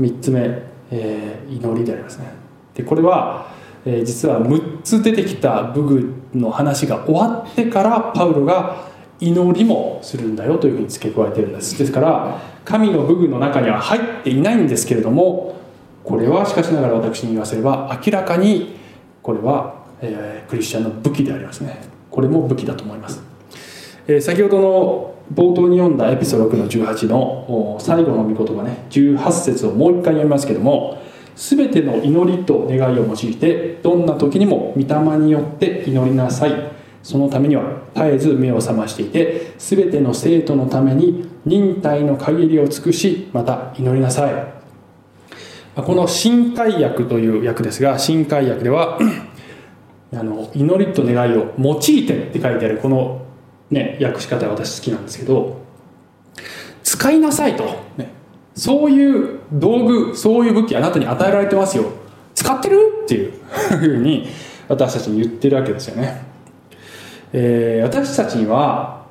[0.00, 0.75] 3つ目。
[0.90, 2.26] えー、祈りでありますね。
[2.74, 3.52] でこれは、
[3.84, 11.78] えー、実は6つ出てきた武具の話が終わってからパウロが祈りもするんだよというふうに付け加えてるんです。
[11.78, 15.56] ですから神の武具の中には入っていないんですけれども
[16.04, 18.76] これはしかしながら私に言わせれば明らかに
[19.22, 21.96] これは、えー、クリスチャンの武器でありますね。
[22.10, 23.22] これも武器だと思います、
[24.06, 31.02] えー、先ほどの冒頭に読んだエピソード6の18の最後の御言葉ね18節をもう一回読みますけども
[31.34, 36.76] 全ての祈りと願いを用いてどんな時にも御霊によって祈りなさい。
[37.02, 37.62] そのためには
[37.94, 44.56] 絶えず目を覚ましていて全ての生徒のために忍耐の限りを尽くしまた祈りなさい。
[45.76, 48.98] この新海訳という訳ですが新海訳では
[50.12, 53.25] あの祈りと願いを用いてって書いてあるこの
[53.70, 55.60] ね、訳し方私好きなんですけど
[56.84, 57.64] 使いなさいと、
[57.96, 58.10] ね、
[58.54, 61.84] そういう道具そういう武器あなたに与えられてますよ。
[62.34, 63.02] 使ってる？
[63.04, 63.32] っていう
[63.78, 64.28] ふうに
[64.68, 66.22] 私たちに言ってるわけですよね、
[67.32, 69.06] えー、私たちには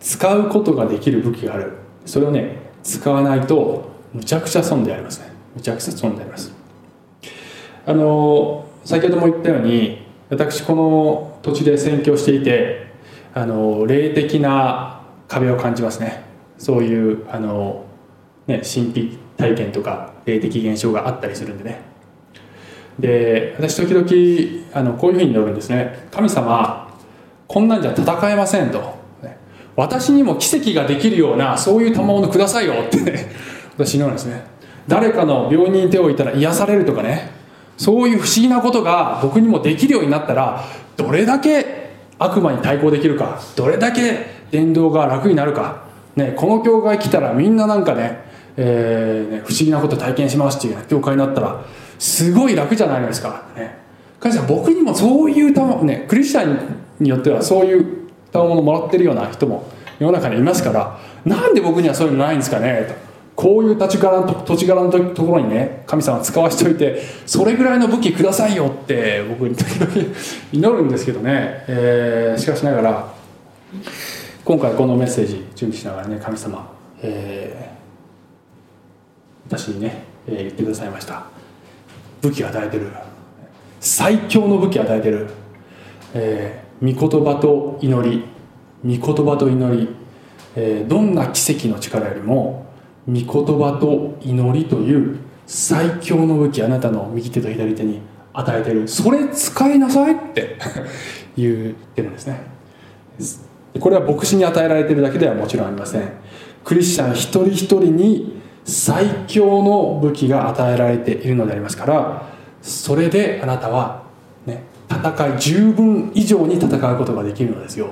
[0.00, 1.72] 使うことができる武器がある。
[2.04, 5.32] それをね使わないとむちゃくちゃ損でありますね。
[5.54, 6.52] むちゃくちゃ損であります。
[7.86, 12.91] あの先ほども言ったように私この土地で宣教していて
[13.34, 16.24] あの霊的な壁を感じますね。
[16.58, 17.84] そういうあの、
[18.46, 21.80] ね、神秘体験とか霊的現象があったりするんでね。
[22.98, 26.08] で私時々あのこういうふうに祈るんですね。
[26.10, 26.94] 神様
[27.48, 29.00] こんなんじゃ戦えませんと。
[29.74, 33.32] 私にも奇跡ができるようなそういう賜物くださいよってね
[33.78, 34.44] 私祈るんですね。
[34.86, 37.30] 誰かの病人に手を置いたら癒されるとかね。
[37.78, 40.62] そういう不思議なことが僕にもできるようになったら
[40.96, 41.81] どれだけ
[42.24, 45.84] 悪魔に対抗できるかどれだけ伝道が楽になるか、
[46.16, 48.24] ね、この教会来たらみんななんかね,、
[48.56, 51.64] えー、ね不思議なこと体験しますっていう、ね、教会になったら
[51.98, 53.76] すごい楽じゃないですか、ね、
[54.20, 56.58] 神様僕にもそういうた、ね、クリスチャン
[57.00, 59.68] によってはそういう賜物もらってるような人も
[59.98, 63.11] 世の中にいますからなんで僕にはそういうのないんですかねと。
[63.42, 70.14] こういう土地柄の土地柄のところにね神様使わしておいてそれぐらいの武器くださいよって僕に時々
[70.52, 73.14] 祈るんですけどね、えー、しかしながら
[74.44, 76.72] 今回このメッセージ準備しながらね神様、
[77.02, 81.24] えー、私にね、えー、言ってくださいました。
[82.20, 82.92] 武器与えてる。
[83.80, 85.26] 最強の武器与えてる、
[86.14, 88.24] えー、御言葉と祈り
[88.84, 89.88] 御言葉と祈り、
[90.54, 92.61] えー、どんな奇跡の力よりも
[93.08, 98.00] 御言葉と祈りという最強の武器あなたの右手と左手に
[98.32, 98.88] 与えてる。
[98.88, 100.56] それ使いなさいって。
[101.36, 102.40] 言ってるんですね。
[103.80, 106.02] これは牧師に与えられてるだけではもちろんありません。
[106.64, 112.22] クリスチャン一人一人に最強の武器が与えられているのでありますから
[112.62, 114.04] それであなたは、
[114.46, 117.88] ね、戦い十分以上に戦うことができるのですよ。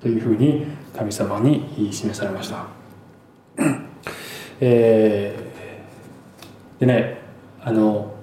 [0.00, 2.66] というふうに神様に示されました。
[4.60, 7.18] えー、でね
[7.62, 8.14] あの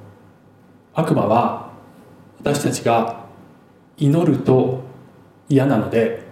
[0.93, 1.71] 悪魔は
[2.39, 3.25] 私たちが
[3.97, 4.81] 祈ると
[5.47, 6.23] 嫌なので、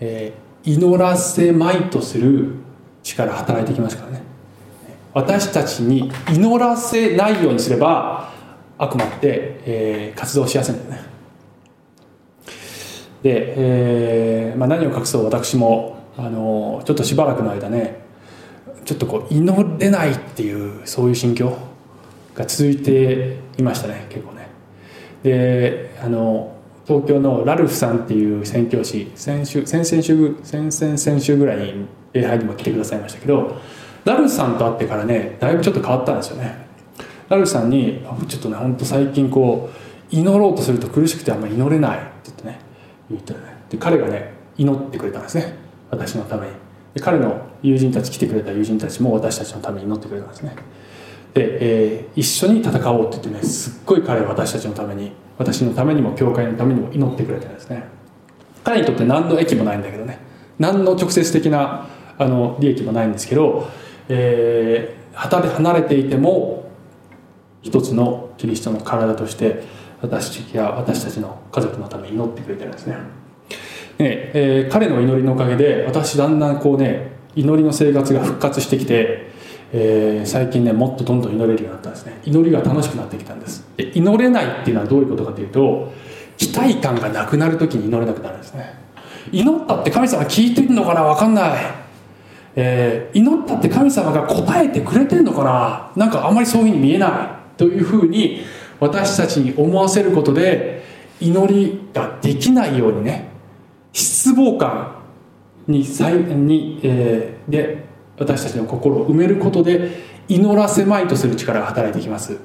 [0.00, 2.54] えー、祈らせまいとする
[3.02, 4.22] 力働いてきますからね。
[5.14, 8.30] 私たちに祈らせないようにすれば
[8.76, 11.08] 悪魔って、えー、活動しやすいんだよね。
[13.22, 18.07] で、えーまあ、何を隠そう私もあのちょっとしばらくの間ね
[18.88, 21.58] ちょっとこう祈れないっていうそういう心境
[22.34, 24.48] が続いていましたね結構ね。
[25.22, 33.58] であの東京のラルフさんっていう宣教師先週先々週先々先週ぐらいに礼拝にも来てくださいましたけど
[34.06, 36.66] ラルフさんと会ってからねだいぶちょっと変わったんですよね。
[37.28, 42.58] ラルフさんに「ちょっとね本当最近こう祈ろうとすると苦しくてあんまり祈れない」って言ってね
[43.10, 43.38] 言ってね。
[43.68, 45.52] で彼がね祈ってくれたんですね。
[45.90, 46.67] 私のために。
[46.94, 50.56] で彼の友人たち来てくれた友人たちも私たちのために祈ってくれたんですね。
[51.34, 57.84] で、えー、一緒に戦おうって言ってねすっごい彼は私たちのために私のためにも教会のためにも祈ってくれてるんですね。
[58.64, 60.18] 彼にとって何の益もないんだけどね。
[60.58, 63.68] 何の直接的なあの利益もないんですけど、
[64.08, 66.68] えー、旗で離れていても
[67.62, 69.62] 一つのキリストの体として
[70.02, 72.96] 私や私たちの家族のために祈ってくれてるんですね。
[73.98, 79.30] えー、彼の祈りのおかげで私だんだんこうね祈りの生活が復活してきて、
[79.72, 82.20] えー、最近ねもっとどんどん祈れるようになったんですね。
[82.24, 83.66] 祈りが楽しくなってきたんです。
[83.76, 85.92] で祈れないっていうのはどういうことかというと
[86.36, 88.88] 期待感がなくなる時に祈れなくなるんですね。
[89.32, 91.74] 祈ったって神様聞いてるのかな分かんない、
[92.56, 97.08] えー、祈ったって神様が答えてくれてるのかななんかあんまりそういうふうに見えな
[97.54, 98.42] いというふうに
[98.80, 100.82] 私たちに思わせることで
[101.20, 103.28] 祈りができないようにね
[103.92, 104.96] 失望感
[105.66, 107.84] にに、えー、で
[108.18, 109.90] 私たちの心を埋めることで
[110.28, 112.38] 祈らせまいとする力が働いてきます。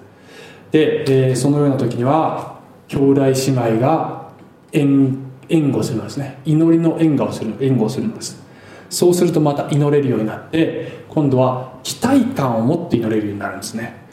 [0.72, 4.30] で、えー、そのような時には兄弟姉妹が
[4.72, 5.18] 援
[5.50, 6.40] 援護するんですね。
[6.46, 8.42] 祈りの援護をする援護をするんです。
[8.90, 14.04] そうするとまた祈れるようになって今度は期待感を持って祈れるようになるんですね。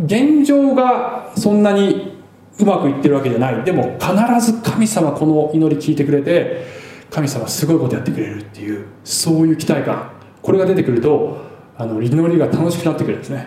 [0.00, 2.17] 現状がそんなに
[2.58, 3.62] うまくいってるわけじゃない。
[3.64, 6.66] でも必ず神様この祈り聞いてくれて
[7.10, 10.10] 神様すごいことやってくれるっていうそういう期待感。
[10.42, 11.38] これが出てくると
[11.76, 13.46] あの祈りが楽しくなってくるんですね。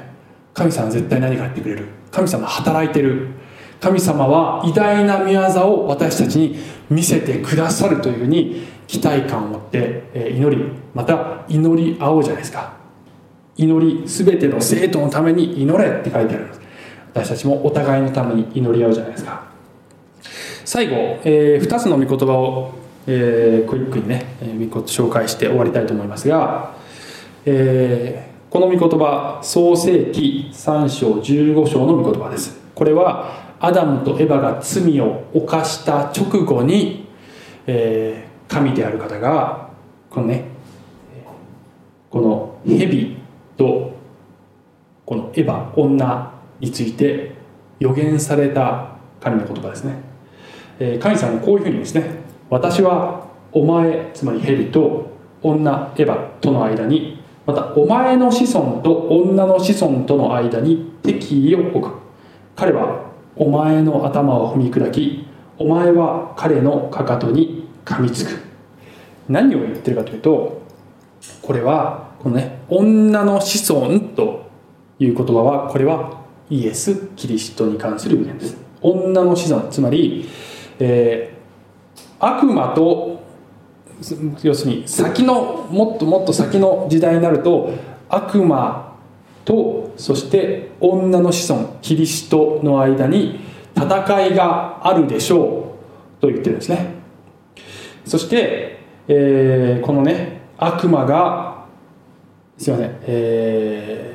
[0.53, 1.85] 神様絶対何かやってくれる。
[2.11, 3.29] 神様働いてる。
[3.79, 6.59] 神様は偉大な御業を私たちに
[6.89, 12.73] 見せてくださるというふうに期待感を持って祈りまた祈り合おうじゃないですか。
[13.57, 16.60] 祈り全ての生徒のために祈れって書いてあるんです。
[17.13, 19.43] 私たちもお互いのために祈り合うじゃないですか。
[20.63, 22.73] 最後、えー、2つの御言葉を、
[23.07, 26.75] えー、クイックにね紹介して終わりたいと思いますが、
[27.45, 32.59] えー、この御言葉創世記3章15章の御言葉です。
[32.73, 37.07] これはアダムとエバが罪を犯した直後に、
[37.67, 39.69] えー、神である方が
[40.09, 40.45] このね
[42.09, 43.17] この蛇
[43.57, 43.91] と
[45.05, 46.30] このエヴァ女
[46.61, 47.33] について
[47.79, 49.95] 予言された神の言葉ですね、
[50.79, 52.21] えー、神様はこういうふうにですね。
[52.49, 61.95] 私はお前つまり蛇と女エヴァとの間にまたお前の子孫と女の子孫との間に敵意を置く。
[62.55, 65.25] 彼はお前の頭を踏み砕き
[65.57, 68.39] お前は彼のかかとに噛みつく。
[69.27, 70.61] 何を言ってるかというと
[71.41, 74.49] これはこのね女の子孫と
[74.99, 76.20] いう言葉はこれは
[76.51, 78.57] イエス・キリストに関する意見です。
[78.81, 80.29] 女の子孫つまり、
[80.79, 83.21] えー、悪魔と
[84.43, 87.71] 要するに先のもっともっと先の時代になると
[88.09, 88.97] 悪魔
[89.45, 93.39] とそして女の子孫キリストの間に
[93.75, 95.75] 戦いがあるでしょ
[96.19, 96.95] うと言ってるんですね。
[98.03, 101.65] そして、えー、このね悪魔が
[102.57, 104.10] すいません、えー、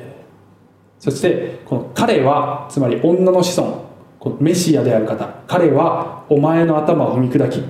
[1.07, 3.87] そしてこの彼はつまり女の子孫。
[4.19, 5.25] このメシアである方。
[5.47, 7.63] 彼はお前の頭を踏み砕き。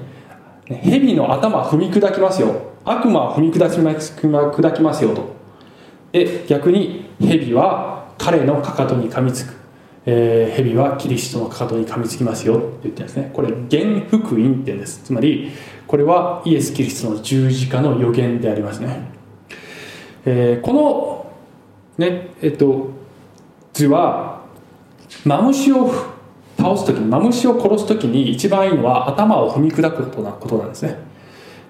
[0.65, 2.71] 蛇の頭を踏み砕きますよ。
[2.83, 5.35] 悪魔は踏み砕きます砕きますよと。
[6.13, 9.53] で逆に蛇は彼のかかとに噛みつく、
[10.07, 12.57] えー、蛇はキリストのかかとに噛みつきますよ。
[12.57, 13.29] って言ってるんですね。
[13.35, 15.03] これ原福音って言うんです。
[15.03, 15.51] つまり
[15.85, 19.11] これはイエス・キリストの十字架の予言でありますね、
[20.25, 22.97] えー、このねえっと
[23.77, 24.41] 図は
[25.25, 25.91] マムシを
[26.57, 30.97] 倒す時マムシを殺す時に一番いいのは頭を踏み砕くことなことなんですね。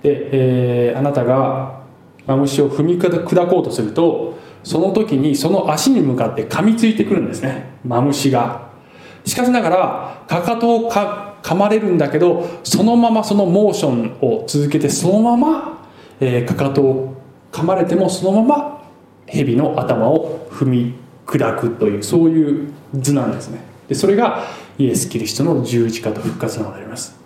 [0.01, 1.81] で、えー、あなたが
[2.25, 7.77] マムシを踏み砕こうとするとその時にその足に向かって噛みついてくるんですね。
[7.85, 8.67] マムシが。
[9.25, 15.85] しかしながらかかとをか噛まれるんだけどそのままそのモーションを続けてそのまま、
[16.21, 18.83] えー、かかとを噛まれてもそのまま
[19.25, 23.59] 蛇の頭を踏み砕くというそういう図なんですね。
[23.87, 24.45] でそれが
[24.77, 27.17] イエス・キリストの十字架と復活なのであります、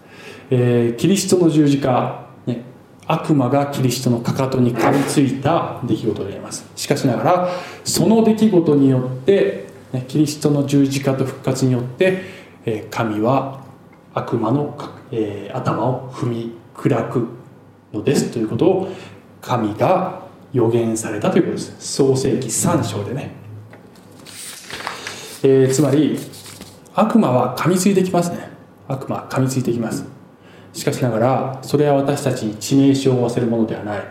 [0.49, 2.63] えー、キリストの十字架ね
[3.07, 6.65] 悪魔がキリストのかかとに噛みついた出来事であります。
[6.75, 7.49] しかしながら
[7.83, 12.23] その出来事によってねキリストの十字架と復活によって
[12.65, 13.63] え神は
[14.13, 14.77] 悪魔の
[15.11, 17.27] え頭を踏み砕く
[17.93, 18.31] のです。
[18.31, 18.91] ということを
[19.41, 20.21] 神が
[20.53, 21.75] 予言されたということです。
[21.79, 23.40] 創世紀3章でね、
[25.43, 26.19] えー、つまり
[26.93, 28.49] 悪魔は噛みついてきますね。
[28.87, 30.05] 悪魔噛みついてきます。
[30.73, 34.01] しかしながらそれは私たちに致命傷を負わせるものではない。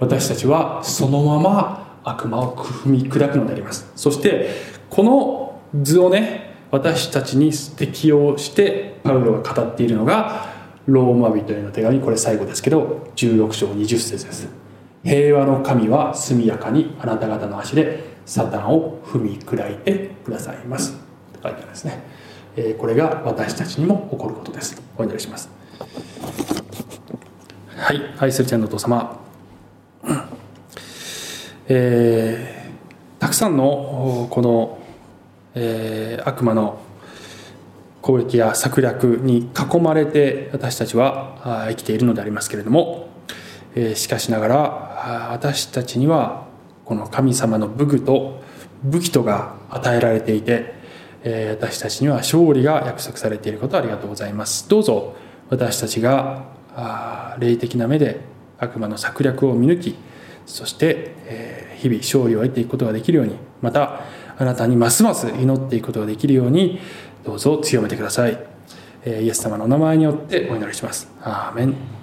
[0.00, 3.90] 私たちはそのまま悪魔を踏み砕くのであります。
[3.94, 4.50] そして
[4.90, 10.52] この図をね私たちに適用してパウロが語っているのが
[10.86, 12.00] ローマ人への手紙。
[12.00, 14.48] これ最後ですけど16章20節です。
[15.04, 20.94] 平和の神は速やかにあなた方の足でサタンを踏み砕いてくださいます。
[21.32, 22.02] と書いてあるんですね。
[22.78, 24.80] これが私たちにも起こることです。
[24.96, 25.50] お祈りします。
[27.76, 28.00] はい。
[28.18, 29.20] 愛する天のお父様、
[31.68, 34.78] えー、たくさんのこの、
[35.54, 36.78] えー、悪魔の
[38.00, 43.08] 攻撃や策略に囲まれて私たちは生きているのでありますけれども、
[43.74, 46.43] えー、しかしながら私たちには
[46.84, 48.42] この神様の武具と
[48.82, 50.74] 武器とが与えられていて、
[51.22, 54.68] え、私たちには勝利が約束されていることありがとうございます。
[54.68, 55.16] どうぞ
[55.48, 56.44] 私たちが
[57.38, 58.20] 霊的な目で
[58.58, 59.94] 悪魔の策略を見抜き
[60.46, 64.00] そして日々勝利を得ていくことができるようにまた
[64.38, 66.80] あなたにますます祈っていくことができるように
[67.24, 68.32] どうぞ強めてください。
[69.06, 71.10] イエス様のお名前によってお祈りします。
[71.22, 71.93] アーメン。